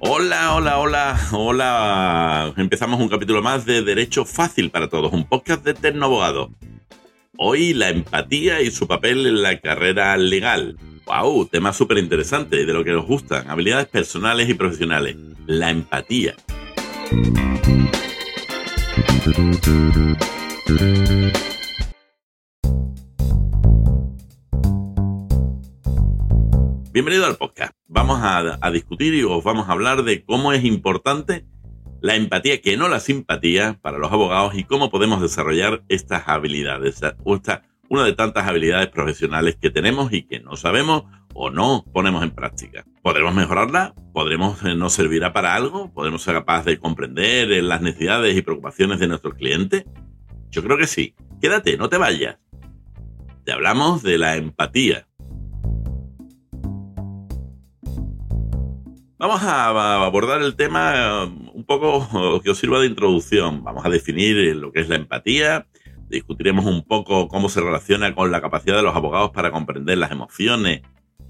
[0.00, 2.54] Hola, hola, hola, hola.
[2.56, 6.50] Empezamos un capítulo más de Derecho Fácil para Todos, un podcast de Tecnoabogado.
[7.38, 10.78] Hoy la empatía y su papel en la carrera legal.
[11.06, 11.46] ¡Wow!
[11.46, 13.50] Tema súper interesante de lo que nos gustan.
[13.50, 15.16] Habilidades personales y profesionales.
[15.46, 16.34] La empatía.
[26.96, 27.74] Bienvenido al podcast.
[27.88, 31.44] Vamos a, discutir y os vamos a hablar de cómo es importante
[32.00, 37.02] la empatía, que no la simpatía, para los abogados y cómo podemos desarrollar estas habilidades.
[37.02, 41.02] Esta, una de tantas habilidades profesionales que tenemos y que no sabemos
[41.34, 42.86] o no ponemos en práctica.
[43.02, 43.94] ¿Podremos mejorarla?
[44.14, 45.92] ¿Podremos eh, nos servirá para algo?
[45.92, 49.84] ¿Podremos ser capaces de comprender eh, las necesidades y preocupaciones de nuestros clientes?
[50.48, 51.14] Yo creo que sí.
[51.42, 52.38] Quédate, no te vayas.
[53.44, 55.06] Te hablamos de la empatía.
[59.18, 63.64] Vamos a abordar el tema un poco que os sirva de introducción.
[63.64, 65.66] Vamos a definir lo que es la empatía,
[66.10, 70.10] discutiremos un poco cómo se relaciona con la capacidad de los abogados para comprender las
[70.10, 70.82] emociones,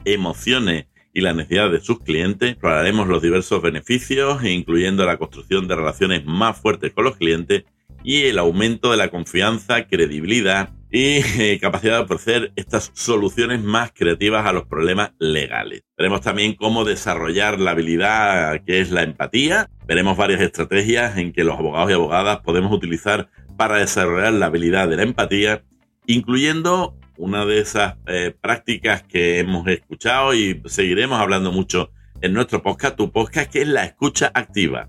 [0.04, 2.50] emociones y las necesidades de sus clientes.
[2.50, 7.66] Exploraremos los diversos beneficios, incluyendo la construcción de relaciones más fuertes con los clientes
[8.02, 13.92] y el aumento de la confianza, credibilidad y eh, capacidad de ofrecer estas soluciones más
[13.92, 15.82] creativas a los problemas legales.
[15.94, 19.68] Veremos también cómo desarrollar la habilidad que es la empatía.
[19.86, 24.88] Veremos varias estrategias en que los abogados y abogadas podemos utilizar para desarrollar la habilidad
[24.88, 25.64] de la empatía,
[26.06, 31.90] incluyendo una de esas eh, prácticas que hemos escuchado y seguiremos hablando mucho
[32.22, 34.88] en nuestro podcast, tu podcast, que es la escucha activa.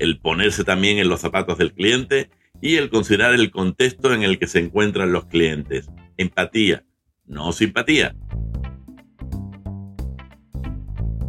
[0.00, 2.30] El ponerse también en los zapatos del cliente
[2.60, 5.88] y el considerar el contexto en el que se encuentran los clientes.
[6.16, 6.84] Empatía,
[7.26, 8.14] no simpatía.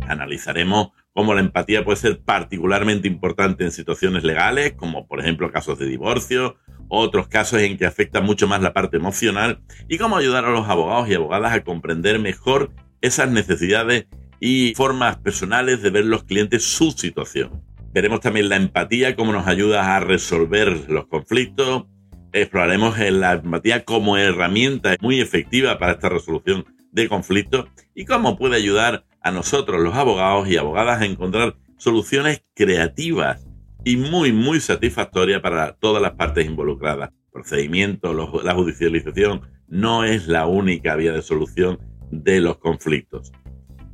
[0.07, 5.79] Analizaremos cómo la empatía puede ser particularmente importante en situaciones legales, como por ejemplo casos
[5.79, 6.57] de divorcio,
[6.89, 10.69] otros casos en que afecta mucho más la parte emocional, y cómo ayudar a los
[10.69, 14.05] abogados y abogadas a comprender mejor esas necesidades
[14.39, 17.63] y formas personales de ver los clientes su situación.
[17.93, 21.85] Veremos también la empatía, cómo nos ayuda a resolver los conflictos.
[22.33, 27.65] Exploraremos la empatía como herramienta muy efectiva para esta resolución de conflictos
[27.95, 33.45] y cómo puede ayudar a nosotros, los abogados y abogadas, a encontrar soluciones creativas
[33.83, 37.11] y muy, muy satisfactorias para todas las partes involucradas.
[37.31, 41.79] Procedimiento, la judicialización no es la única vía de solución
[42.11, 43.31] de los conflictos.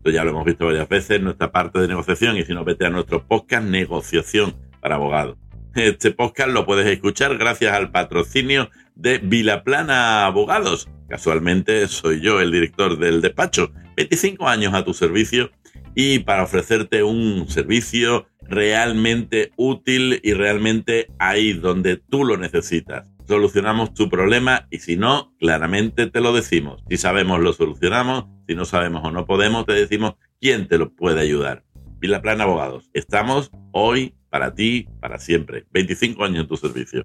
[0.03, 2.66] Esto ya lo hemos visto varias veces en nuestra parte de negociación y si no,
[2.66, 5.38] vete a nuestro podcast Negociación para Abogados.
[5.75, 10.90] Este podcast lo puedes escuchar gracias al patrocinio de Vilaplana Abogados.
[11.08, 13.72] Casualmente soy yo el director del despacho.
[13.96, 15.52] 25 años a tu servicio
[15.96, 23.94] y para ofrecerte un servicio realmente útil y realmente ahí donde tú lo necesitas solucionamos
[23.94, 26.84] tu problema y si no, claramente te lo decimos.
[26.89, 28.25] Si sabemos, lo solucionamos.
[28.47, 31.63] Si no sabemos o no podemos, te decimos quién te lo puede ayudar.
[32.00, 32.89] Vila Plan Abogados.
[32.94, 35.66] Estamos hoy para ti, para siempre.
[35.72, 37.03] 25 años en tu servicio.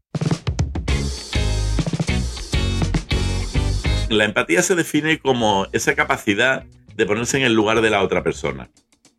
[4.11, 6.65] La empatía se define como esa capacidad
[6.97, 8.71] de ponerse en el lugar de la otra persona.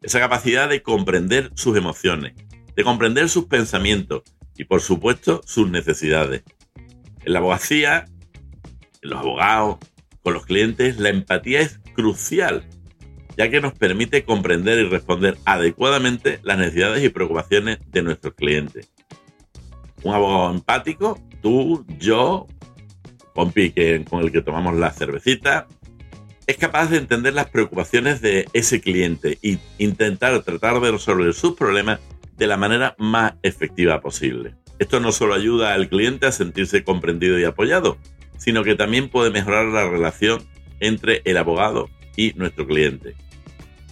[0.02, 2.34] Esa capacidad de comprender sus emociones,
[2.76, 4.24] de comprender sus pensamientos
[4.58, 6.44] y, por supuesto, sus necesidades.
[7.24, 8.06] En la abogacía,
[9.02, 9.78] en los abogados,
[10.24, 12.64] con los clientes, la empatía es crucial,
[13.38, 18.92] ya que nos permite comprender y responder adecuadamente las necesidades y preocupaciones de nuestros clientes.
[20.04, 22.48] Un abogado empático, tú, yo,
[23.34, 23.74] compi
[24.10, 25.68] con el que tomamos la cervecita,
[26.48, 31.56] es capaz de entender las preocupaciones de ese cliente e intentar tratar de resolver sus
[31.56, 32.00] problemas
[32.38, 34.56] de la manera más efectiva posible.
[34.80, 37.98] Esto no solo ayuda al cliente a sentirse comprendido y apoyado,
[38.38, 40.42] sino que también puede mejorar la relación
[40.80, 43.16] entre el abogado y nuestro cliente.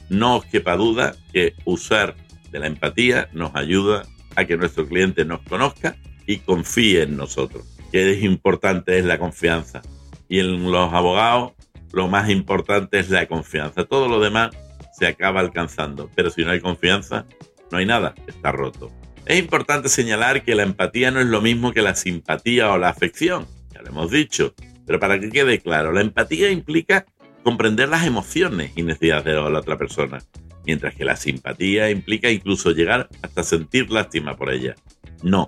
[0.09, 2.16] No os quepa duda que usar
[2.52, 4.03] de la empatía nos ayuda
[4.35, 7.66] a que nuestro cliente nos conozca y confíe en nosotros.
[7.91, 9.82] Que es importante es la confianza.
[10.29, 11.53] Y en los abogados
[11.91, 13.85] lo más importante es la confianza.
[13.85, 14.52] Todo lo demás
[14.97, 16.09] se acaba alcanzando.
[16.16, 17.26] Pero si no hay confianza,
[17.72, 18.14] no hay nada.
[18.28, 18.91] Está roto.
[19.28, 22.88] Es importante señalar que la empatía no es lo mismo que la simpatía o la
[22.88, 27.06] afección, ya lo hemos dicho, pero para que quede claro, la empatía implica
[27.44, 30.20] comprender las emociones y necesidades de la otra persona,
[30.66, 34.76] mientras que la simpatía implica incluso llegar hasta sentir lástima por ella.
[35.24, 35.47] No,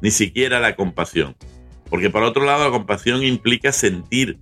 [0.00, 1.36] ni siquiera la compasión,
[1.88, 4.40] porque por otro lado la compasión implica sentir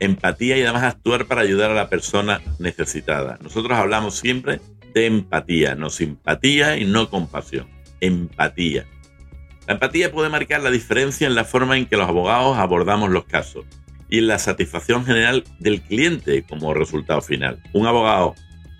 [0.00, 3.38] empatía y además actuar para ayudar a la persona necesitada.
[3.40, 4.60] Nosotros hablamos siempre
[4.94, 7.75] de empatía, no simpatía y no compasión.
[8.00, 8.86] Empatía.
[9.66, 13.24] La empatía puede marcar la diferencia en la forma en que los abogados abordamos los
[13.24, 13.64] casos
[14.08, 17.60] y en la satisfacción general del cliente como resultado final.
[17.72, 18.34] Un abogado,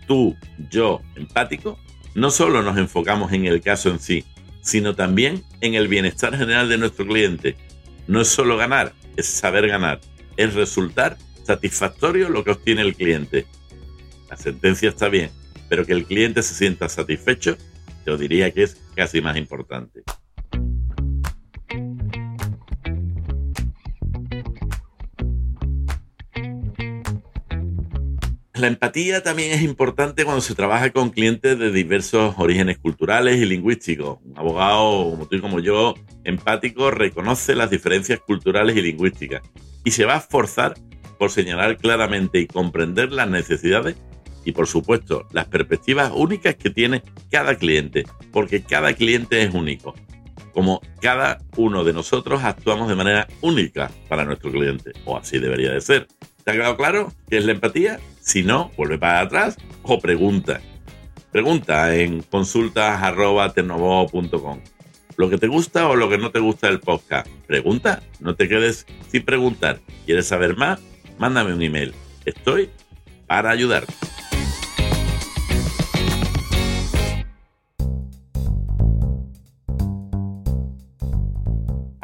[0.06, 0.36] tú,
[0.70, 1.78] yo, empático,
[2.14, 4.24] no solo nos enfocamos en el caso en sí,
[4.62, 7.56] sino también en el bienestar general de nuestro cliente.
[8.06, 10.00] No es solo ganar, es saber ganar,
[10.36, 13.46] es resultar satisfactorio lo que obtiene el cliente.
[14.30, 15.30] La sentencia está bien,
[15.68, 17.56] pero que el cliente se sienta satisfecho,
[18.06, 20.02] yo diría que es casi más importante.
[28.54, 33.44] La empatía también es importante cuando se trabaja con clientes de diversos orígenes culturales y
[33.44, 34.18] lingüísticos.
[34.24, 35.94] Un abogado como tú y como yo,
[36.24, 39.42] empático, reconoce las diferencias culturales y lingüísticas
[39.84, 40.72] y se va a esforzar
[41.18, 43.96] por señalar claramente y comprender las necesidades
[44.46, 49.94] y por supuesto las perspectivas únicas que tiene cada cliente, porque cada cliente es único.
[50.54, 55.72] Como cada uno de nosotros actuamos de manera única para nuestro cliente, o así debería
[55.72, 56.06] de ser.
[56.44, 57.98] ¿Te ha quedado claro qué es la empatía?
[58.20, 60.60] Si no, vuelve para atrás o pregunta.
[61.32, 64.60] Pregunta en consultas.tecnobo.com.
[65.16, 67.26] Lo que te gusta o lo que no te gusta del podcast.
[67.48, 69.80] Pregunta, no te quedes sin preguntar.
[70.04, 70.80] ¿Quieres saber más?
[71.18, 71.92] Mándame un email.
[72.24, 72.70] Estoy
[73.26, 74.05] para ayudarte.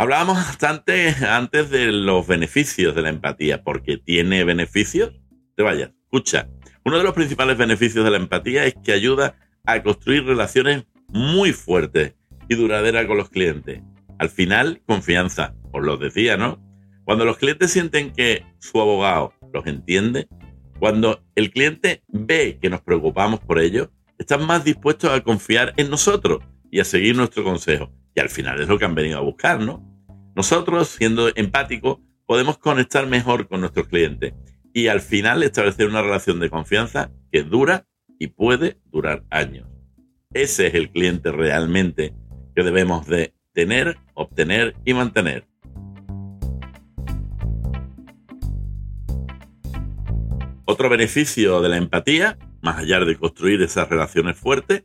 [0.03, 5.13] Hablábamos bastante antes de los beneficios de la empatía, porque tiene beneficios.
[5.55, 6.49] Te vayas, escucha.
[6.85, 11.53] Uno de los principales beneficios de la empatía es que ayuda a construir relaciones muy
[11.53, 12.17] fuertes
[12.49, 13.81] y duraderas con los clientes.
[14.19, 16.61] Al final, confianza, os lo decía, ¿no?
[17.05, 20.27] Cuando los clientes sienten que su abogado los entiende,
[20.81, 25.91] cuando el cliente ve que nos preocupamos por ellos, están más dispuestos a confiar en
[25.91, 27.93] nosotros y a seguir nuestro consejo.
[28.17, 29.92] Y al final es lo que han venido a buscar, ¿no?
[30.35, 34.33] Nosotros, siendo empáticos, podemos conectar mejor con nuestros clientes
[34.73, 37.87] y al final establecer una relación de confianza que dura
[38.19, 39.69] y puede durar años.
[40.33, 42.15] Ese es el cliente realmente
[42.57, 45.47] que debemos de tener, obtener y mantener.
[50.65, 54.85] Otro beneficio de la empatía, más allá de construir esas relaciones fuertes,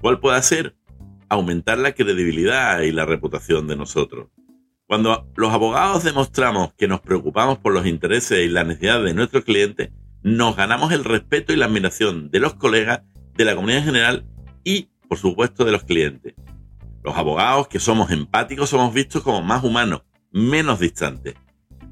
[0.00, 0.74] ¿cuál puede ser?
[1.28, 4.26] Aumentar la credibilidad y la reputación de nosotros.
[4.90, 9.44] Cuando los abogados demostramos que nos preocupamos por los intereses y las necesidades de nuestros
[9.44, 9.90] clientes,
[10.24, 13.02] nos ganamos el respeto y la admiración de los colegas,
[13.36, 14.26] de la comunidad en general
[14.64, 16.34] y, por supuesto, de los clientes.
[17.04, 20.02] Los abogados que somos empáticos somos vistos como más humanos,
[20.32, 21.36] menos distantes.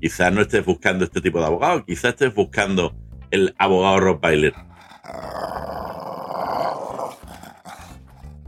[0.01, 2.97] Quizás no estés buscando este tipo de abogado, quizás estés buscando
[3.31, 4.55] el abogado Rottweiler.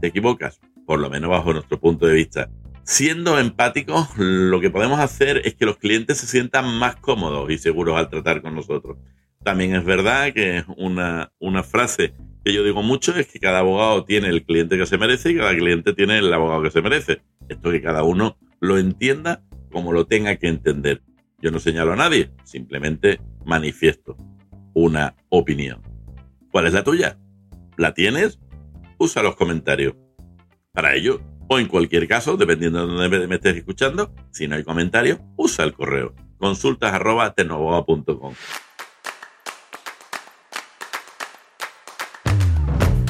[0.01, 2.49] Te equivocas, por lo menos bajo nuestro punto de vista.
[2.83, 7.57] Siendo empáticos, lo que podemos hacer es que los clientes se sientan más cómodos y
[7.57, 8.97] seguros al tratar con nosotros.
[9.43, 12.13] También es verdad que una, una frase
[12.43, 15.37] que yo digo mucho es que cada abogado tiene el cliente que se merece y
[15.37, 17.21] cada cliente tiene el abogado que se merece.
[17.49, 21.01] Esto que cada uno lo entienda como lo tenga que entender.
[21.39, 24.15] Yo no señalo a nadie, simplemente manifiesto
[24.73, 25.81] una opinión.
[26.51, 27.17] ¿Cuál es la tuya?
[27.77, 28.39] ¿La tienes?
[28.97, 29.95] Usa los comentarios.
[30.71, 31.21] Para ello,
[31.53, 35.65] o en cualquier caso, dependiendo de dónde me estés escuchando, si no hay comentarios, usa
[35.65, 36.93] el correo consultas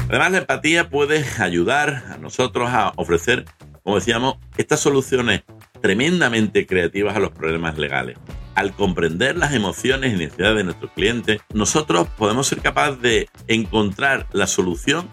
[0.08, 3.44] Además, la empatía puede ayudar a nosotros a ofrecer,
[3.84, 5.44] como decíamos, estas soluciones
[5.80, 8.18] tremendamente creativas a los problemas legales.
[8.56, 14.26] Al comprender las emociones y necesidades de nuestros clientes, nosotros podemos ser capaces de encontrar
[14.32, 15.08] la solución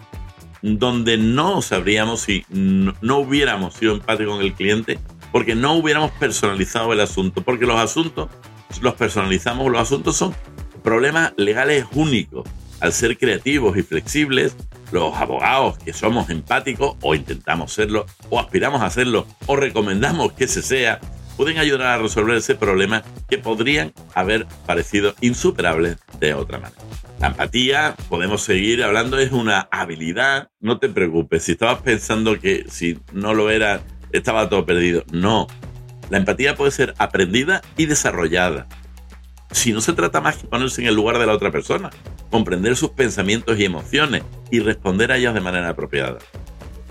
[0.62, 4.98] donde no sabríamos si no, hubiéramos sido empáticos con el cliente,
[5.32, 8.28] porque no hubiéramos personalizado el asunto, porque los asuntos
[8.80, 10.34] los personalizamos, los asuntos son
[10.82, 12.48] problemas legales únicos.
[12.80, 14.56] Al ser creativos y flexibles,
[14.90, 20.48] los abogados que somos empáticos o intentamos serlo o aspiramos a serlo o recomendamos que
[20.48, 20.98] se sea,
[21.40, 26.82] pueden ayudar a resolver ese problema que podrían haber parecido insuperables de otra manera.
[27.18, 30.50] La empatía, podemos seguir hablando, es una habilidad.
[30.60, 33.80] No te preocupes, si estabas pensando que si no lo era,
[34.12, 35.02] estaba todo perdido.
[35.12, 35.46] No,
[36.10, 38.66] la empatía puede ser aprendida y desarrollada.
[39.50, 41.88] Si no se trata más que ponerse en el lugar de la otra persona,
[42.30, 46.18] comprender sus pensamientos y emociones y responder a ellas de manera apropiada.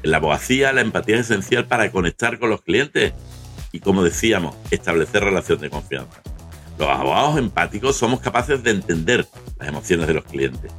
[0.02, 3.14] En la abogacía, la empatía es esencial para conectar con los clientes
[3.72, 6.22] y, como decíamos, establecer relación de confianza.
[6.78, 10.72] Los abogados empáticos somos capaces de entender las emociones de los clientes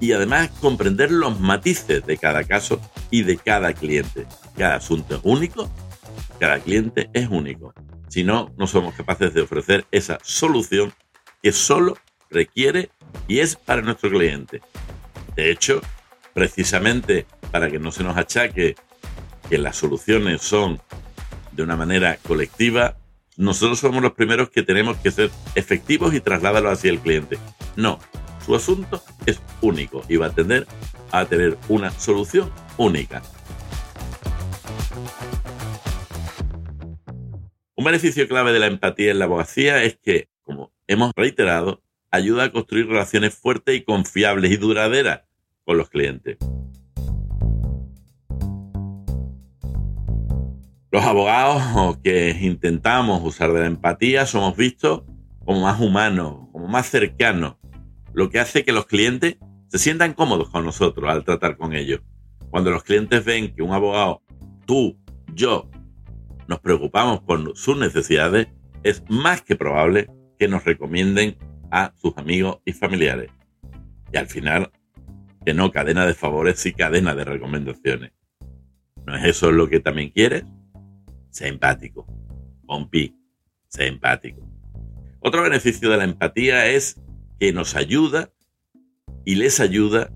[0.00, 4.26] y además comprender los matices de cada caso y de cada cliente.
[4.56, 5.70] Cada asunto es único,
[6.38, 7.72] cada cliente es único.
[8.08, 10.92] Si no, no somos capaces de ofrecer esa solución
[11.42, 11.96] que solo
[12.30, 12.90] requiere
[13.28, 14.60] y es para nuestro cliente.
[15.34, 15.80] De hecho,
[16.34, 18.74] precisamente para que no se nos achaque
[19.48, 20.80] que las soluciones son
[21.56, 22.96] de una manera colectiva,
[23.36, 27.38] nosotros somos los primeros que tenemos que ser efectivos y trasladarlo hacia el cliente.
[27.74, 27.98] No,
[28.44, 30.66] su asunto es único y va a tender
[31.10, 33.22] a tener una solución única.
[37.74, 42.44] Un beneficio clave de la empatía en la abogacía es que, como hemos reiterado, ayuda
[42.44, 45.22] a construir relaciones fuertes y confiables y duraderas
[45.64, 46.38] con los clientes.
[50.92, 55.02] Los abogados que intentamos usar de la empatía somos vistos
[55.44, 57.56] como más humanos, como más cercanos,
[58.12, 59.36] lo que hace que los clientes
[59.68, 62.00] se sientan cómodos con nosotros al tratar con ellos.
[62.50, 64.22] Cuando los clientes ven que un abogado,
[64.64, 64.96] tú,
[65.34, 65.68] yo,
[66.46, 68.48] nos preocupamos por sus necesidades,
[68.84, 71.36] es más que probable que nos recomienden
[71.70, 73.30] a sus amigos y familiares.
[74.12, 74.70] Y al final,
[75.44, 78.12] que no cadena de favores, y cadena de recomendaciones.
[79.04, 80.44] ¿No es eso lo que también quieres?
[81.36, 82.06] Sé empático.
[82.66, 83.14] Pompi,
[83.68, 84.40] sé empático.
[85.20, 86.98] Otro beneficio de la empatía es
[87.38, 88.30] que nos ayuda
[89.26, 90.10] y les ayuda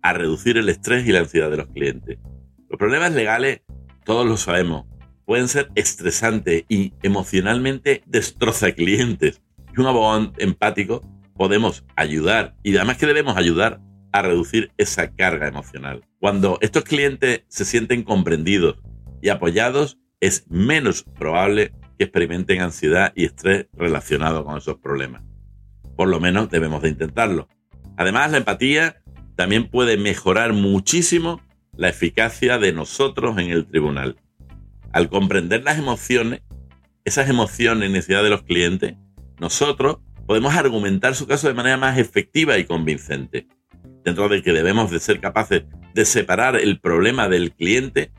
[0.00, 2.18] a reducir el estrés y la ansiedad de los clientes.
[2.70, 3.60] Los problemas legales,
[4.06, 4.86] todos lo sabemos,
[5.26, 9.42] pueden ser estresantes y emocionalmente destroza clientes.
[9.76, 11.02] Y un abogado empático
[11.34, 16.06] podemos ayudar y además que debemos ayudar a reducir esa carga emocional.
[16.20, 18.78] Cuando estos clientes se sienten comprendidos
[19.20, 25.22] y apoyados, es menos probable que experimenten ansiedad y estrés relacionado con esos problemas.
[25.96, 27.48] Por lo menos debemos de intentarlo.
[27.96, 29.02] Además, la empatía
[29.36, 31.40] también puede mejorar muchísimo
[31.76, 34.16] la eficacia de nosotros en el tribunal.
[34.92, 36.42] Al comprender las emociones,
[37.04, 38.94] esas emociones y necesidades de los clientes,
[39.38, 43.46] nosotros podemos argumentar su caso de manera más efectiva y convincente.
[44.04, 48.12] Dentro de que debemos de ser capaces de separar el problema del cliente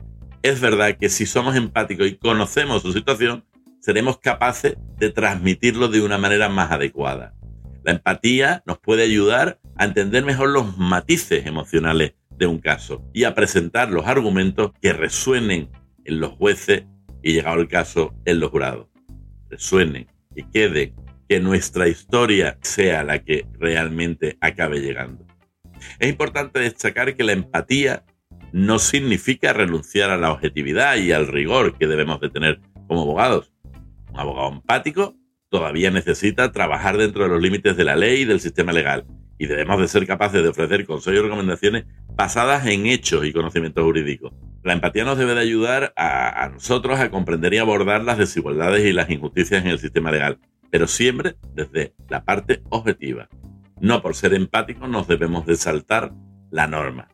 [0.48, 3.44] es verdad que si somos empáticos y conocemos su situación,
[3.80, 7.34] seremos capaces de transmitirlo de una manera más adecuada.
[7.82, 13.24] La empatía nos puede ayudar a entender mejor los matices emocionales de un caso y
[13.24, 15.68] a presentar los argumentos que resuenen
[16.04, 16.84] en los jueces
[17.22, 18.86] y, llegado el caso, en los jurados.
[19.50, 20.94] Resuenen, y quede,
[21.28, 25.26] que nuestra historia sea la que realmente acabe llegando.
[25.98, 28.04] Es importante destacar que la empatía
[28.56, 32.58] no significa renunciar a la objetividad y al rigor que debemos de tener
[32.88, 33.52] como abogados.
[34.10, 35.14] Un abogado empático
[35.50, 39.04] todavía necesita trabajar dentro de los límites de la ley y del sistema legal
[39.36, 41.84] y debemos de ser capaces de ofrecer consejos y recomendaciones
[42.14, 44.32] basadas en hechos y conocimientos jurídicos.
[44.64, 48.86] La empatía nos debe de ayudar a, a, nosotros a comprender y abordar las desigualdades
[48.86, 50.38] y las injusticias en el sistema legal,
[50.70, 53.28] pero siempre desde la parte objetiva.
[53.82, 56.14] No por ser empáticos nos debemos de saltar
[56.50, 57.08] la norma.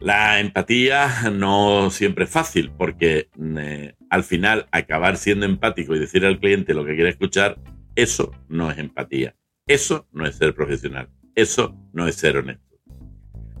[0.00, 3.28] La empatía no siempre es fácil porque
[3.58, 7.58] eh, al final acabar siendo empático y decir al cliente lo que quiere escuchar,
[7.94, 9.36] eso no es empatía.
[9.66, 11.10] Eso no es ser profesional.
[11.34, 12.78] Eso no es ser honesto.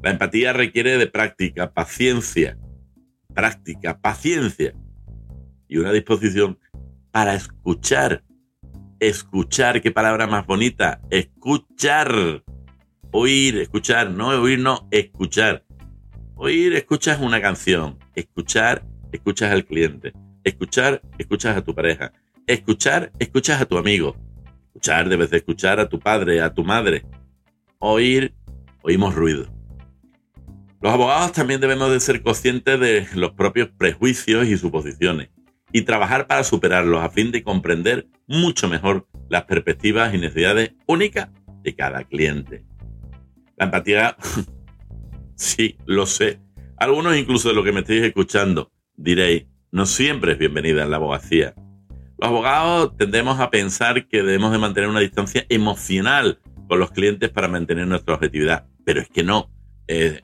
[0.02, 2.56] La empatía requiere de práctica, paciencia,
[3.34, 4.72] práctica, paciencia
[5.68, 6.58] y una disposición
[7.10, 8.24] para escuchar.
[8.98, 11.02] Escuchar, qué palabra más bonita.
[11.10, 12.42] Escuchar.
[13.12, 15.64] Oír, escuchar, no oír, no, escuchar
[16.42, 17.98] Oír, escuchas una canción.
[18.14, 18.82] Escuchar,
[19.12, 20.14] escuchas al cliente.
[20.42, 22.14] Escuchar, escuchas a tu pareja.
[22.46, 24.16] Escuchar, escuchas a tu amigo.
[24.68, 27.04] Escuchar, debes de escuchar a tu padre, a tu madre.
[27.78, 28.32] Oír,
[28.80, 29.52] oímos ruido.
[30.80, 35.28] Los abogados también debemos de ser conscientes de los propios prejuicios y suposiciones
[35.72, 41.28] y trabajar para superarlos a fin de comprender mucho mejor las perspectivas y necesidades únicas
[41.62, 42.64] de cada cliente.
[43.58, 44.16] La empatía
[45.40, 46.38] Sí, lo sé.
[46.76, 50.98] Algunos incluso de lo que me estéis escuchando diréis, no siempre es bienvenida en la
[50.98, 51.54] abogacía.
[52.18, 57.30] Los abogados tendemos a pensar que debemos de mantener una distancia emocional con los clientes
[57.30, 59.50] para mantener nuestra objetividad, pero es que no,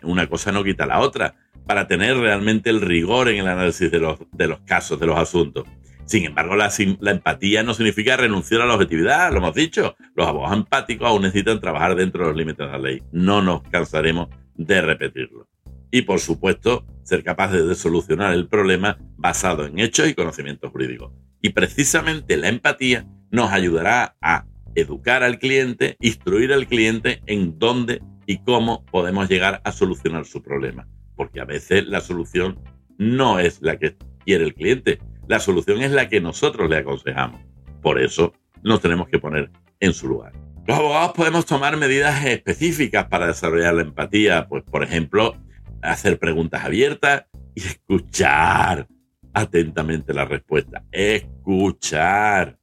[0.03, 1.35] una cosa no quita la otra,
[1.67, 5.19] para tener realmente el rigor en el análisis de los, de los casos, de los
[5.19, 5.67] asuntos.
[6.05, 6.71] Sin embargo, la,
[7.01, 9.97] la, empatía no significa renunciar a la objetividad, lo hemos dicho.
[10.15, 13.03] Los abogados empáticos aún necesitan trabajar dentro de los límites de la ley.
[13.13, 15.49] No nos cansaremos de repetirlo.
[15.91, 21.13] Y por supuesto, ser capaces de solucionar el problema basado en hechos y conocimientos jurídicos.
[21.41, 28.03] Y precisamente la empatía nos ayudará a educar al cliente, instruir al cliente en dónde
[28.27, 30.87] y cómo podemos llegar a solucionar su problema.
[31.15, 32.59] Porque a veces la solución
[32.99, 34.99] no es la que quiere el cliente,
[35.29, 37.41] la solución es la que nosotros le aconsejamos.
[37.81, 40.33] Por eso nos tenemos que poner en su lugar.
[40.67, 45.37] Los abogados podemos tomar medidas específicas para desarrollar la empatía, pues por ejemplo,
[45.81, 48.89] hacer preguntas abiertas y escuchar
[49.33, 50.83] atentamente la respuesta.
[50.91, 52.59] Escuchar.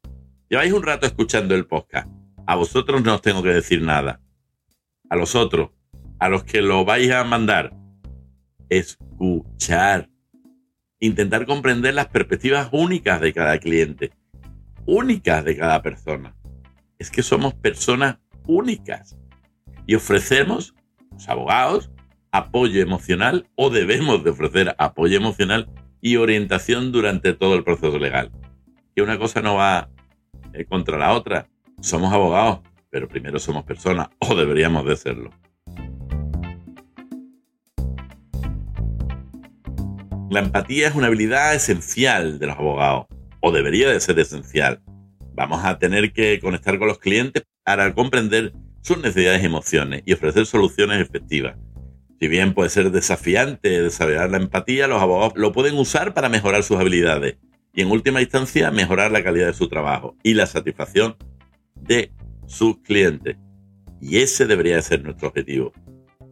[0.49, 2.09] Lleváis un rato escuchando el podcast.
[2.45, 4.19] A vosotros no os tengo que decir nada.
[5.09, 5.69] A los otros,
[6.19, 7.73] a los que lo vais a mandar,
[8.67, 10.09] escuchar.
[10.99, 14.11] Intentar comprender las perspectivas únicas de cada cliente,
[14.85, 16.35] únicas de cada persona
[17.03, 18.17] es que somos personas
[18.47, 19.17] únicas
[19.85, 20.73] y ofrecemos,
[21.11, 21.91] los abogados,
[22.31, 25.69] apoyo emocional o debemos de ofrecer apoyo emocional
[25.99, 28.31] y orientación durante todo el proceso legal.
[28.95, 29.89] Que una cosa no va
[30.53, 31.49] eh, contra la otra.
[31.81, 35.31] Somos abogados, pero primero somos personas o deberíamos de serlo.
[40.29, 43.07] La empatía es una habilidad esencial de los abogados,
[43.41, 44.81] o debería de ser esencial.
[45.35, 50.13] Vamos a tener que conectar con los clientes para comprender sus necesidades y emociones y
[50.13, 51.57] ofrecer soluciones efectivas.
[52.19, 56.63] Si bien puede ser desafiante desarrollar la empatía, los abogados lo pueden usar para mejorar
[56.63, 57.37] sus habilidades
[57.73, 61.17] y en última instancia mejorar la calidad de su trabajo y la satisfacción
[61.75, 62.11] de
[62.45, 63.37] sus clientes.
[63.99, 65.73] Y ese debería ser nuestro objetivo.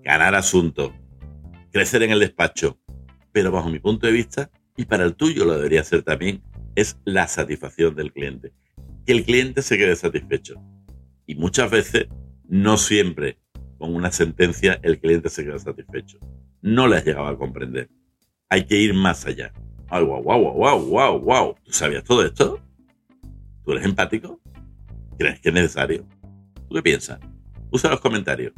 [0.03, 0.91] Ganar asuntos,
[1.72, 2.77] crecer en el despacho.
[3.31, 6.43] Pero bajo mi punto de vista, y para el tuyo lo debería ser también,
[6.75, 8.51] es la satisfacción del cliente
[9.05, 10.55] que el cliente se quede satisfecho.
[11.25, 12.08] Y muchas veces,
[12.48, 13.38] no siempre
[13.77, 16.20] con una sentencia, el cliente se queda satisfecho.
[16.62, 17.89] No le has llegado a comprender.
[18.50, 19.51] Hay que ir más allá.
[19.89, 21.55] Ay, wow, wow, wow, wow, wow.
[21.63, 22.62] ¿Tú sabías todo esto?
[23.63, 24.39] ¿Tú eres empático?
[25.17, 26.05] ¿Crees que es necesario?
[26.67, 27.20] ¿Tú qué piensas?
[27.72, 28.53] Usa los comentarios.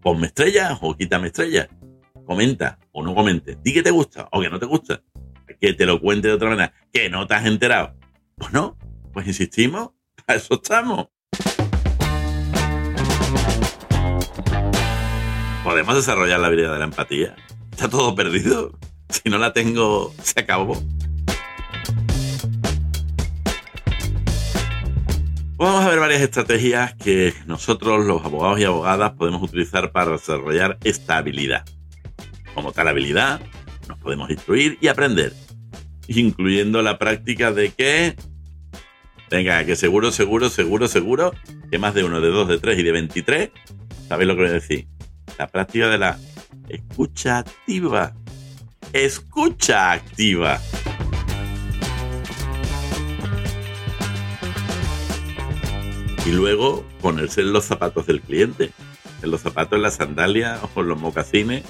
[0.00, 1.68] Ponme estrellas o quítame estrellas.
[2.24, 3.58] Comenta o no comente.
[3.62, 5.02] Di que te gusta o que no te gusta.
[5.60, 6.72] Que te lo cuente de otra manera.
[6.92, 7.94] Que no te has enterado.
[8.36, 8.78] Pues no,
[9.12, 9.90] pues insistimos,
[10.26, 11.08] a eso estamos.
[15.64, 17.36] ¿Podemos desarrollar la habilidad de la empatía?
[17.70, 18.78] ¿Está todo perdido?
[19.08, 20.80] Si no la tengo, se acabó.
[25.56, 30.78] Vamos a ver varias estrategias que nosotros, los abogados y abogadas, podemos utilizar para desarrollar
[30.84, 31.66] esta habilidad.
[32.54, 33.40] Como tal habilidad,
[33.86, 35.34] nos podemos instruir y aprender,
[36.08, 38.16] incluyendo la práctica de que
[39.30, 41.32] Venga, que seguro, seguro, seguro, seguro
[41.70, 43.50] que más de uno, de dos, de tres y de 23,
[44.08, 44.88] ¿sabéis lo que voy a decir?
[45.38, 46.18] La práctica de la
[46.68, 48.12] escucha activa.
[48.92, 50.60] Escucha activa.
[56.26, 58.72] Y luego ponerse en los zapatos del cliente.
[59.22, 61.62] En los zapatos, en las sandalias o en los mocasines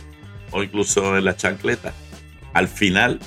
[0.51, 1.95] o incluso en las chancletas.
[2.55, 3.21] Al final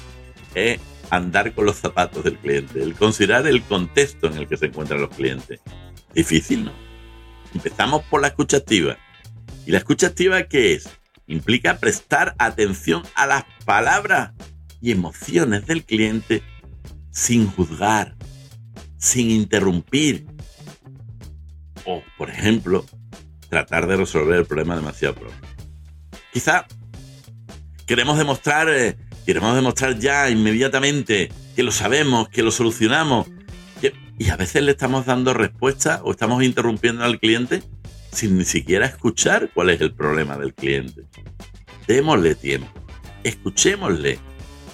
[0.56, 0.80] es
[1.15, 5.02] andar con los zapatos del cliente, el considerar el contexto en el que se encuentran
[5.02, 5.60] los clientes.
[6.13, 6.71] Difícil, ¿no?
[7.54, 8.97] Empezamos por la escucha activa.
[9.65, 10.89] ¿Y la escucha activa qué es?
[11.28, 14.32] Implica prestar atención a las palabras
[14.82, 16.41] y emociones del cliente
[17.12, 18.15] sin juzgar,
[18.97, 20.26] sin interrumpir.
[21.86, 22.86] O, por ejemplo,
[23.49, 25.47] tratar de resolver el problema demasiado pronto.
[26.32, 26.65] Quizá
[27.86, 33.28] queremos demostrar eh, Queremos demostrar ya inmediatamente que lo sabemos, que lo solucionamos.
[34.20, 37.64] y a veces le estamos dando respuesta o estamos interrumpiendo al cliente
[38.12, 41.04] sin ni siquiera escuchar cuál es el problema del cliente.
[41.88, 42.72] Démosle tiempo,
[43.24, 44.20] escuchémosle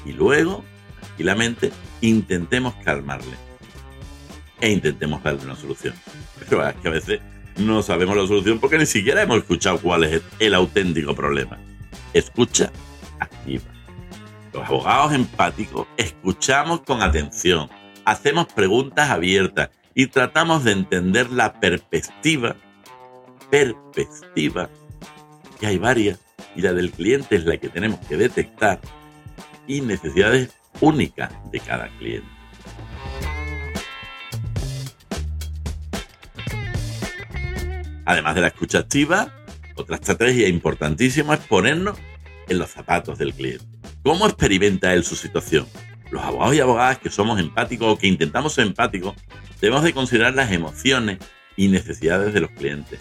[0.05, 0.63] y luego,
[0.99, 3.35] tranquilamente, intentemos calmarle
[4.59, 5.93] e intentemos darle una solución.
[6.37, 7.19] Pero es que a veces
[7.57, 11.57] no sabemos la solución porque ni siquiera hemos escuchado cuál es el auténtico problema.
[12.13, 12.71] Escucha
[13.19, 13.78] activa.
[14.53, 17.69] Los abogados empáticos escuchamos con atención,
[18.03, 22.55] hacemos preguntas abiertas y tratamos de entender la perspectiva,
[23.51, 24.69] perspectiva,
[25.59, 26.19] que hay varias,
[26.55, 28.79] y la del cliente es la que tenemos que detectar,
[29.67, 30.49] y necesidades
[30.81, 32.27] únicas de cada cliente.
[38.05, 39.31] Además de la escucha activa,
[39.75, 41.99] otra estrategia importantísima es ponernos
[42.47, 43.78] en los zapatos del cliente.
[44.03, 45.67] ¿Cómo experimenta él su situación?
[46.09, 49.13] Los abogados y abogadas que somos empáticos o que intentamos ser empáticos,
[49.59, 51.19] debemos de considerar las emociones
[51.57, 52.99] y necesidades de los clientes.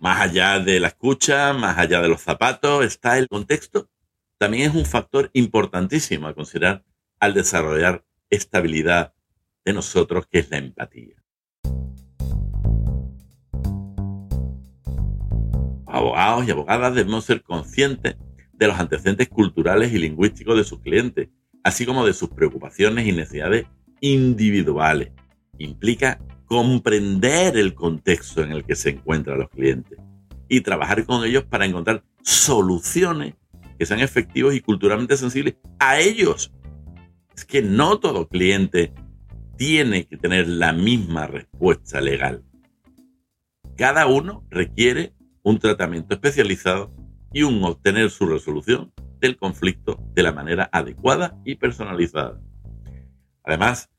[0.00, 3.88] Más allá de la escucha, más allá de los zapatos, está el contexto.
[4.36, 6.84] También es un factor importantísimo a considerar
[7.20, 9.14] al desarrollar estabilidad
[9.64, 11.23] de nosotros, que es la empatía.
[15.94, 18.16] Abogados y abogadas debemos ser conscientes
[18.52, 21.28] de los antecedentes culturales y lingüísticos de sus clientes,
[21.62, 23.66] así como de sus preocupaciones y necesidades
[24.00, 25.12] individuales.
[25.56, 29.96] Implica comprender el contexto en el que se encuentran los clientes
[30.48, 33.34] y trabajar con ellos para encontrar soluciones
[33.78, 36.52] que sean efectivos y culturalmente sensibles a ellos.
[37.36, 38.92] Es que no todo cliente
[39.56, 42.42] tiene que tener la misma respuesta legal.
[43.76, 45.12] Cada uno requiere
[45.44, 46.92] un tratamiento especializado
[47.32, 52.40] y un obtener su resolución del conflicto de la manera adecuada y personalizada.
[53.44, 53.90] Además,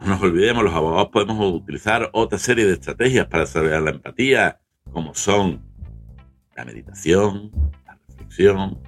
[0.00, 4.60] no nos olvidemos, los abogados podemos utilizar otra serie de estrategias para desarrollar la empatía,
[4.92, 5.64] como son
[6.56, 7.50] la meditación,
[7.86, 8.78] la reflexión,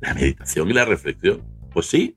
[0.00, 1.42] la meditación y la reflexión.
[1.72, 2.16] Pues sí,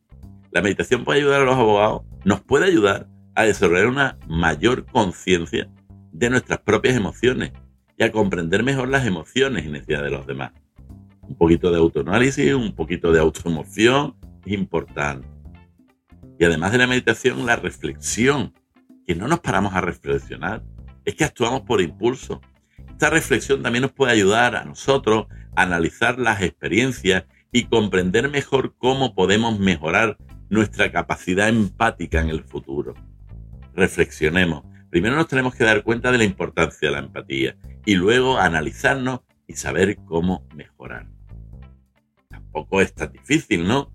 [0.52, 5.70] la meditación puede ayudar a los abogados, nos puede ayudar a desarrollar una mayor conciencia
[6.12, 7.52] de nuestras propias emociones
[8.00, 10.54] y a comprender mejor las emociones y necesidades de los demás.
[11.22, 15.28] Un poquito de autoanálisis, un poquito de autoemoción es importante.
[16.40, 18.54] Y además de la meditación, la reflexión,
[19.06, 20.64] que no nos paramos a reflexionar,
[21.04, 22.40] es que actuamos por impulso.
[22.90, 28.76] Esta reflexión también nos puede ayudar a nosotros a analizar las experiencias y comprender mejor
[28.78, 30.18] cómo podemos mejorar
[30.50, 32.94] nuestra capacidad empática en el futuro.
[33.74, 34.64] Reflexionemos.
[34.90, 37.56] Primero nos tenemos que dar cuenta de la importancia de la empatía
[37.90, 41.08] y luego analizarnos y saber cómo mejorar.
[42.30, 43.92] Tampoco es tan difícil, ¿no?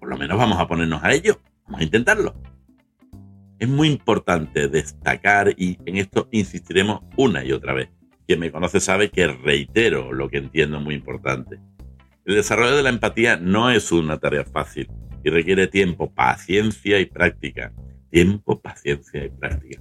[0.00, 1.40] Por lo menos vamos a ponernos a ello.
[1.66, 2.34] Vamos a intentarlo.
[3.60, 7.90] Es muy importante destacar y en esto insistiremos una y otra vez.
[8.26, 11.60] Quien me conoce sabe que reitero lo que entiendo muy importante.
[12.24, 14.90] El desarrollo de la empatía no es una tarea fácil
[15.22, 17.72] y requiere tiempo, paciencia y práctica.
[18.10, 19.80] Tiempo, paciencia y práctica.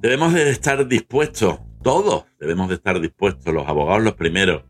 [0.00, 4.64] Debemos de estar dispuestos, todos debemos de estar dispuestos, los abogados los primeros,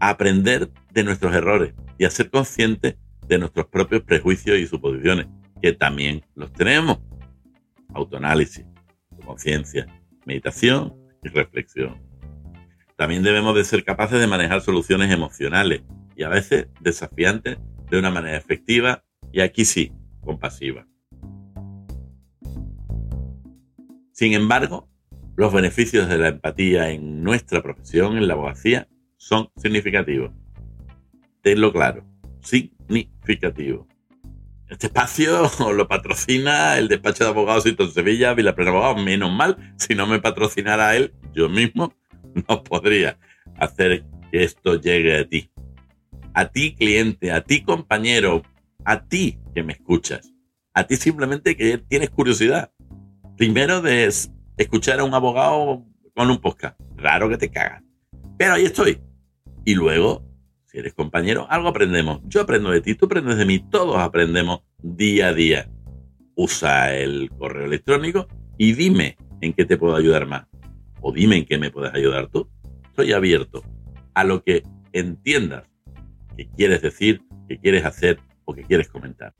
[0.00, 5.26] a aprender de nuestros errores y a ser conscientes de nuestros propios prejuicios y suposiciones,
[5.60, 6.98] que también los tenemos.
[7.94, 8.64] Autoanálisis,
[9.24, 9.86] conciencia,
[10.26, 12.02] meditación y reflexión.
[12.96, 15.82] También debemos de ser capaces de manejar soluciones emocionales
[16.16, 17.58] y a veces desafiantes
[17.90, 20.86] de una manera efectiva y aquí sí, compasiva.
[24.12, 24.88] Sin embargo,
[25.36, 30.32] los beneficios de la empatía en nuestra profesión, en la abogacía, son significativos.
[31.42, 32.04] Tenlo claro,
[32.42, 33.86] significativo.
[34.68, 39.04] Este espacio lo patrocina el despacho de abogados en Sevilla, Vilaplena Abogados.
[39.04, 41.94] Menos mal, si no me patrocinara él, yo mismo
[42.48, 43.18] no podría
[43.58, 45.50] hacer que esto llegue a ti.
[46.34, 48.42] A ti, cliente, a ti, compañero,
[48.84, 50.32] a ti que me escuchas,
[50.72, 52.72] a ti simplemente que tienes curiosidad.
[53.36, 54.06] Primero de
[54.62, 56.78] escuchar a un abogado con un podcast.
[56.96, 57.82] Raro que te cagas.
[58.38, 59.00] Pero ahí estoy.
[59.64, 60.32] Y luego
[60.72, 62.22] si eres compañero, algo aprendemos.
[62.24, 65.68] Yo aprendo de ti, tú aprendes de mí, todos aprendemos día a día.
[66.34, 70.46] Usa el correo electrónico y dime en qué te puedo ayudar más.
[71.02, 72.48] O dime en qué me puedes ayudar tú.
[72.84, 73.62] Estoy abierto
[74.14, 74.62] a lo que
[74.94, 75.64] entiendas
[76.38, 79.34] que quieres decir, que quieres hacer o que quieres comentar.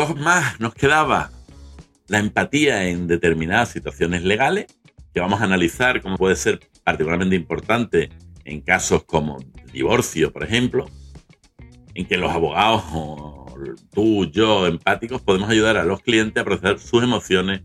[0.00, 1.30] Dos más nos quedaba.
[2.08, 4.64] La empatía en determinadas situaciones legales,
[5.12, 8.08] que vamos a analizar cómo puede ser particularmente importante
[8.46, 9.36] en casos como
[9.74, 10.86] divorcio, por ejemplo,
[11.92, 12.82] en que los abogados,
[13.92, 17.60] tú, yo, empáticos, podemos ayudar a los clientes a procesar sus emociones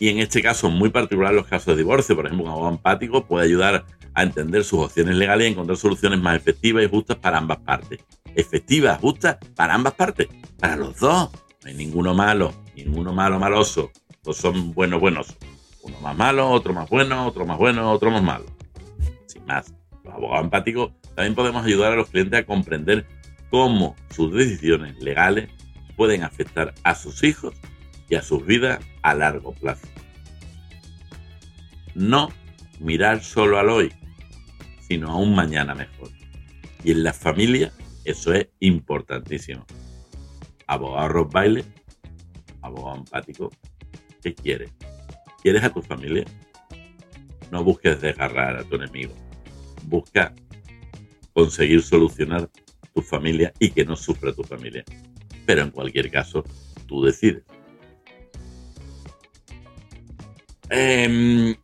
[0.00, 3.28] y en este caso muy particular los casos de divorcio, por ejemplo, un abogado empático
[3.28, 7.38] puede ayudar a entender sus opciones legales y encontrar soluciones más efectivas y justas para
[7.38, 8.00] ambas partes.
[8.34, 10.26] Efectivas, justas para ambas partes,
[10.58, 11.30] para los dos.
[11.64, 13.90] No hay ninguno malo, ninguno malo, maloso.
[14.22, 15.34] Todos son buenos, buenos.
[15.82, 18.44] Uno más malo, otro más bueno, otro más bueno, otro más malo.
[19.26, 19.72] Sin más,
[20.04, 23.06] los abogados empáticos también podemos ayudar a los clientes a comprender
[23.50, 25.48] cómo sus decisiones legales
[25.96, 27.54] pueden afectar a sus hijos
[28.10, 29.88] y a sus vidas a largo plazo.
[31.94, 32.30] No
[32.78, 33.92] mirar solo al hoy,
[34.86, 36.10] sino a un mañana mejor.
[36.82, 37.72] Y en la familia
[38.04, 39.64] eso es importantísimo.
[40.66, 41.64] Abogado Rob Baile,
[42.62, 43.50] abogado empático,
[44.22, 44.70] ¿qué quiere?
[45.42, 46.24] ¿Quieres a tu familia?
[47.50, 49.12] No busques desgarrar a tu enemigo.
[49.84, 50.34] Busca
[51.34, 52.48] conseguir solucionar
[52.94, 54.84] tu familia y que no sufra tu familia.
[55.44, 56.44] Pero en cualquier caso,
[56.86, 57.42] tú decides.
[60.70, 61.54] Em,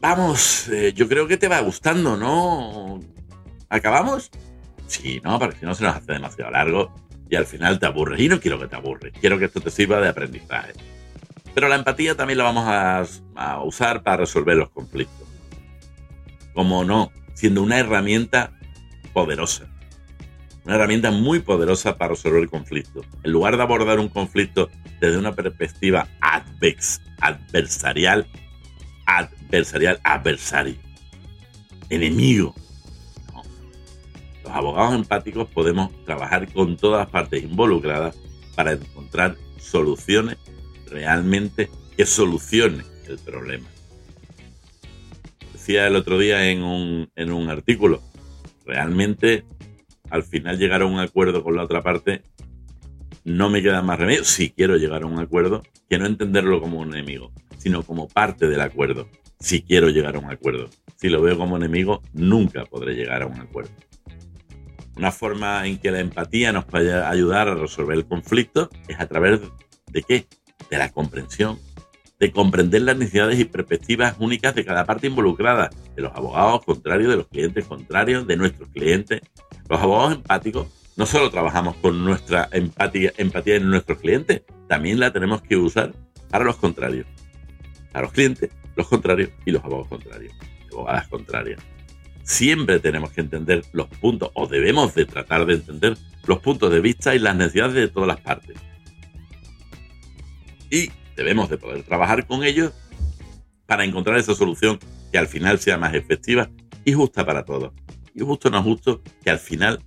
[0.00, 3.00] vamos, eh, yo creo que te va gustando, ¿no?
[3.68, 4.30] ¿Acabamos?
[4.88, 6.92] Sí, no, porque si no se nos hace demasiado largo
[7.30, 8.20] y al final te aburres.
[8.20, 10.72] Y no quiero que te aburres, quiero que esto te sirva de aprendizaje.
[11.54, 15.26] Pero la empatía también la vamos a, usar para resolver los conflictos.
[16.54, 18.52] Como no, siendo una herramienta
[19.12, 19.66] poderosa.
[20.64, 23.06] Una herramienta muy poderosa para resolver conflictos.
[23.22, 24.68] En lugar de abordar un conflicto
[25.00, 28.26] desde una perspectiva advex, adversarial,
[29.06, 30.76] adversarial, adversario,
[31.88, 32.54] enemigo.
[34.50, 38.18] Los abogados empáticos podemos trabajar con todas las partes involucradas
[38.56, 40.38] para encontrar soluciones
[40.90, 43.68] realmente que solucionen el problema.
[45.52, 48.02] Decía el otro día en un, en un artículo,
[48.66, 49.44] realmente
[50.10, 52.22] al final llegar a un acuerdo con la otra parte
[53.22, 56.80] no me queda más remedio, si quiero llegar a un acuerdo, que no entenderlo como
[56.80, 59.06] un enemigo, sino como parte del acuerdo,
[59.38, 60.70] si quiero llegar a un acuerdo.
[60.96, 63.70] Si lo veo como enemigo, nunca podré llegar a un acuerdo.
[65.00, 69.06] Una forma en que la empatía nos puede ayudar a resolver el conflicto es a
[69.06, 69.40] través
[69.90, 70.26] de qué?
[70.68, 71.58] De la comprensión,
[72.18, 77.08] de comprender las necesidades y perspectivas únicas de cada parte involucrada, de los abogados contrarios,
[77.12, 79.22] de los clientes contrarios, de nuestros clientes.
[79.70, 85.10] Los abogados empáticos no solo trabajamos con nuestra empatía, empatía en nuestros clientes, también la
[85.14, 85.94] tenemos que usar
[86.28, 87.06] para los contrarios,
[87.90, 90.34] para los clientes, los contrarios y los abogados contrarios,
[90.70, 91.58] abogadas contrarias.
[92.30, 96.78] Siempre tenemos que entender los puntos, o debemos de tratar de entender los puntos de
[96.78, 98.56] vista y las necesidades de todas las partes.
[100.70, 102.72] Y debemos de poder trabajar con ellos
[103.66, 104.78] para encontrar esa solución
[105.10, 106.48] que al final sea más efectiva
[106.84, 107.72] y justa para todos.
[108.14, 109.82] Y justo no justo que al final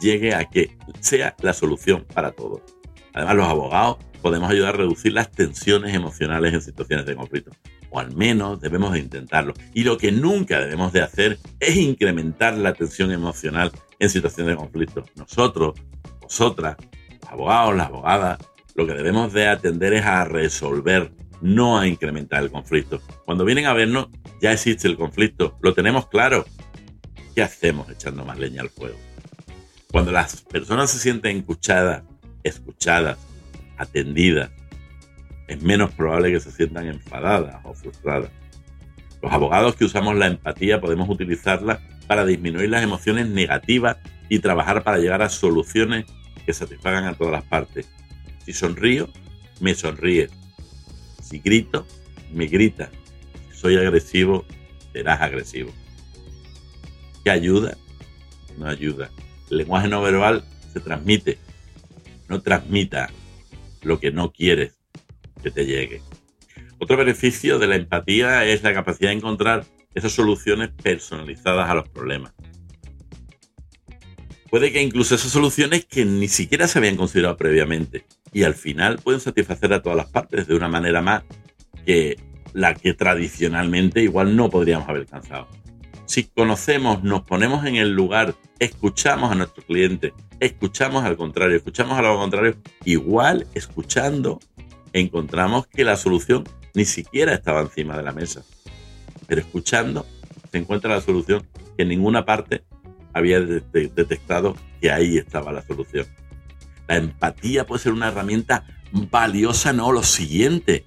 [0.00, 2.62] llegue a que sea la solución para todos.
[3.14, 7.52] Además, los abogados podemos ayudar a reducir las tensiones emocionales en situaciones de conflicto.
[7.90, 9.54] O al menos debemos de intentarlo.
[9.74, 14.56] Y lo que nunca debemos de hacer es incrementar la tensión emocional en situaciones de
[14.56, 15.04] conflicto.
[15.16, 15.74] Nosotros,
[16.20, 16.76] vosotras,
[17.20, 18.38] los abogados, las abogadas,
[18.74, 23.00] lo que debemos de atender es a resolver, no a incrementar el conflicto.
[23.24, 24.08] Cuando vienen a vernos,
[24.40, 26.44] ya existe el conflicto, lo tenemos claro.
[27.34, 28.96] ¿Qué hacemos echando más leña al fuego?
[29.90, 32.02] Cuando las personas se sienten escuchadas,
[32.42, 33.18] escuchadas,
[33.78, 34.50] atendidas,
[35.48, 38.30] es menos probable que se sientan enfadadas o frustradas.
[39.22, 43.96] Los abogados que usamos la empatía podemos utilizarla para disminuir las emociones negativas
[44.28, 46.06] y trabajar para llegar a soluciones
[46.44, 47.88] que satisfagan a todas las partes.
[48.44, 49.08] Si sonrío,
[49.60, 50.28] me sonríe.
[51.22, 51.86] Si grito,
[52.32, 52.90] me grita.
[53.50, 54.44] Si soy agresivo,
[54.92, 55.72] serás agresivo.
[57.24, 57.76] ¿Qué ayuda?
[58.56, 59.10] No ayuda.
[59.50, 61.38] El lenguaje no verbal se transmite.
[62.28, 63.10] No transmita
[63.82, 64.75] lo que no quieres
[65.42, 66.02] que te llegue.
[66.78, 71.88] Otro beneficio de la empatía es la capacidad de encontrar esas soluciones personalizadas a los
[71.88, 72.32] problemas.
[74.50, 78.98] Puede que incluso esas soluciones que ni siquiera se habían considerado previamente y al final
[78.98, 81.24] pueden satisfacer a todas las partes de una manera más
[81.84, 82.18] que
[82.52, 85.48] la que tradicionalmente igual no podríamos haber alcanzado
[86.06, 91.98] si conocemos, nos ponemos en el lugar, escuchamos a nuestro cliente, escuchamos al contrario, escuchamos
[91.98, 94.38] a lo contrario, igual escuchando
[94.92, 96.44] encontramos que la solución
[96.74, 98.44] ni siquiera estaba encima de la mesa.
[99.26, 100.06] Pero escuchando
[100.50, 101.46] se encuentra la solución
[101.76, 102.64] que en ninguna parte
[103.12, 106.06] había detectado que ahí estaba la solución.
[106.86, 108.64] La empatía puede ser una herramienta
[109.10, 110.84] valiosa, no lo siguiente,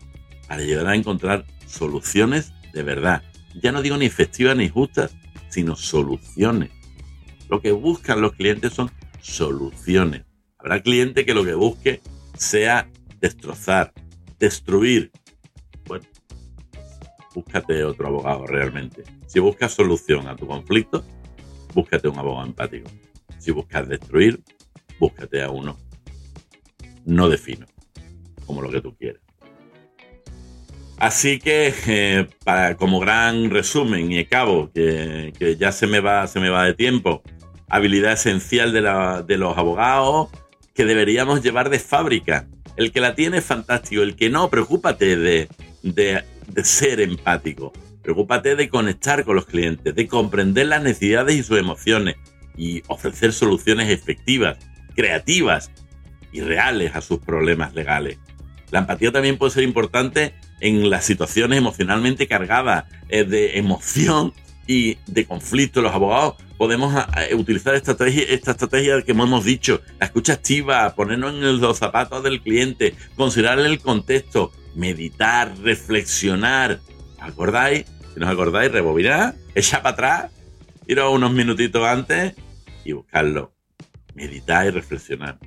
[0.47, 3.23] para llegar a encontrar soluciones de verdad
[3.55, 5.15] ya no digo ni efectivas ni justas,
[5.49, 6.71] sino soluciones.
[7.49, 10.23] Lo que buscan los clientes son soluciones.
[10.57, 12.01] Habrá cliente que lo que busque
[12.37, 13.93] sea destrozar,
[14.37, 15.11] destruir.
[15.85, 16.05] Bueno,
[17.33, 19.03] búscate otro abogado realmente.
[19.27, 21.03] Si buscas solución a tu conflicto,
[21.73, 22.89] búscate un abogado empático.
[23.37, 24.41] Si buscas destruir,
[24.99, 25.77] búscate a uno
[27.05, 27.65] no defino,
[28.45, 29.21] como lo que tú quieres.
[30.97, 36.27] Así que, eh, para, como gran resumen y cabo, que, que, ya se me, va,
[36.27, 37.23] se me va de tiempo,
[37.69, 40.29] habilidad esencial de los abogados
[40.73, 42.47] que deberíamos llevar de fábrica.
[42.79, 45.49] El que la tiene es fantástico, el que no, preocúpate de,
[46.63, 47.73] ser empático.
[48.01, 52.15] Preocúpate de conectar con los clientes, de comprender las necesidades y sus emociones
[52.55, 54.59] y ofrecer soluciones efectivas,
[54.95, 55.71] creativas
[56.31, 58.17] y reales a sus problemas legales.
[58.71, 64.31] La empatía también puede ser importante en las situaciones emocionalmente cargadas eh, de emoción
[64.69, 65.81] y de conflicto.
[65.81, 70.33] Los abogados podemos ah, eh, utilizar esta estrategia, esta estrategia que hemos dicho, la escucha
[70.33, 76.81] activa, ponernos en los zapatos del cliente, considerar el contexto, meditar, reflexionar.
[77.19, 77.85] ¿Acordáis?
[78.13, 80.31] Si nos acordáis, rebobinar, echar para atrás,
[80.85, 82.35] ir unos minutitos antes
[82.85, 83.51] y buscarlo,
[84.13, 85.39] meditar y reflexionar.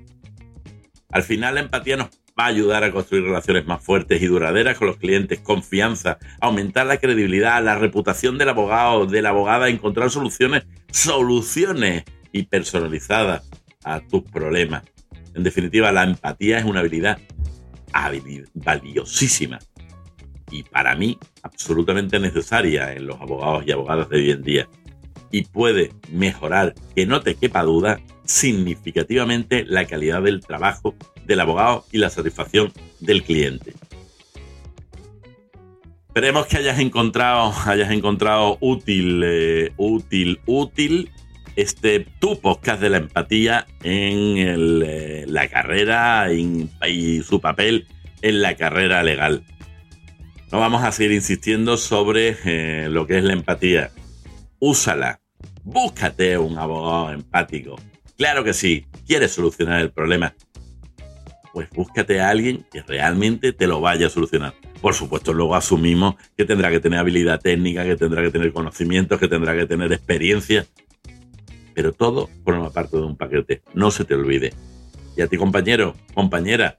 [1.11, 2.09] Al final la empatía nos
[2.47, 7.63] ayudar a construir relaciones más fuertes y duraderas con los clientes, confianza, aumentar la credibilidad,
[7.63, 13.49] la reputación del abogado, de la abogada, encontrar soluciones, soluciones y personalizadas
[13.85, 14.85] a tus problemas.
[15.35, 17.19] En definitiva, la empatía es una habilidad
[18.55, 19.59] valiosísima
[20.51, 24.69] y para mí absolutamente necesaria en los abogados y abogadas de hoy en día
[25.31, 31.85] y puede mejorar, que no te quepa duda, significativamente la calidad del trabajo del abogado
[31.93, 33.75] y la satisfacción del cliente.
[36.09, 41.11] Esperemos que hayas encontrado, hayas encontrado útil, eh, útil, útil
[41.57, 47.87] este tu podcast de la empatía en eh, la carrera y su papel
[48.23, 49.45] en la carrera legal.
[50.53, 53.91] No vamos a seguir insistiendo sobre eh, lo que es la empatía.
[54.59, 55.21] Úsala.
[55.65, 57.77] Búscate un abogado empático.
[58.23, 58.87] Claro que sí.
[59.05, 60.33] ¿Quieres solucionar el problema?
[61.53, 64.55] Pues búscate a alguien que realmente te lo vaya a solucionar.
[64.81, 69.19] Por supuesto, luego asumimos que tendrá que tener habilidad técnica, que tendrá que tener conocimientos,
[69.19, 70.67] que tendrá que tener experiencia.
[71.75, 73.63] Pero todo forma parte de un paquete.
[73.75, 74.55] No se te olvide.
[75.17, 76.79] Y a ti, compañero, compañera,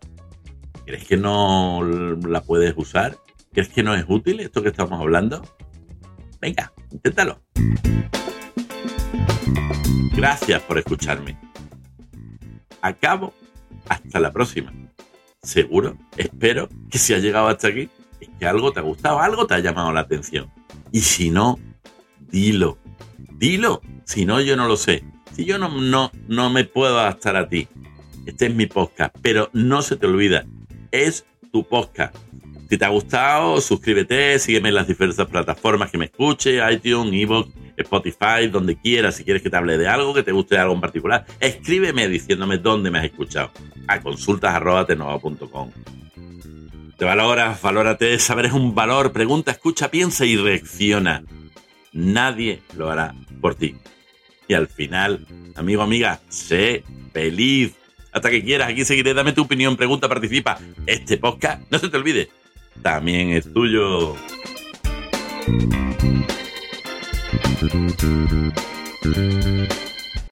[0.85, 1.81] ¿crees que no
[2.25, 3.17] la puedes usar?
[3.51, 5.41] ¿Crees que no es útil esto que estamos hablando?
[6.39, 7.41] Venga, inténtalo.
[10.15, 11.37] Gracias por escucharme.
[12.81, 13.33] Acabo.
[13.89, 14.71] Hasta la próxima.
[15.41, 17.89] Seguro, espero que si has llegado hasta aquí,
[18.21, 20.49] es que algo te ha gustado, algo te ha llamado la atención.
[20.91, 21.59] Y si no,
[22.19, 22.77] dilo.
[23.17, 23.81] Dilo.
[24.05, 25.03] Si no, yo no lo sé.
[25.33, 27.67] Si yo no, no, no me puedo adaptar a ti.
[28.25, 29.13] Este es mi podcast.
[29.21, 30.45] Pero no se te olvida.
[30.91, 32.15] Es tu podcast
[32.73, 37.51] si te ha gustado, suscríbete, sígueme en las diversas plataformas que me escuche, iTunes, Evox,
[37.77, 39.15] Spotify, donde quieras.
[39.15, 42.07] Si quieres que te hable de algo, que te guste de algo en particular, escríbeme
[42.07, 43.51] diciéndome dónde me has escuchado.
[43.87, 45.69] A consultas.tenova.com.
[46.97, 49.13] Te valoras, valórate, saber es un valor.
[49.13, 51.21] Pregunta, escucha, piensa y reacciona.
[51.91, 53.75] Nadie lo hará por ti.
[54.47, 56.83] Y al final, amigo, amiga, sé
[57.13, 57.75] feliz.
[58.11, 59.13] Hasta que quieras, aquí seguiré.
[59.13, 60.57] Dame tu opinión, pregunta, participa.
[60.87, 62.29] Este podcast, no se te olvide,
[62.81, 64.15] también es tuyo.